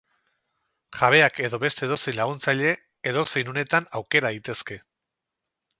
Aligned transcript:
Jabeak 0.99 1.37
edo 1.49 1.59
beste 1.65 1.85
edozein 1.89 2.17
laguntzaile, 2.21 2.73
edozein 3.13 3.55
unetan 3.55 3.91
aukera 4.01 4.29
daitezke. 4.35 4.85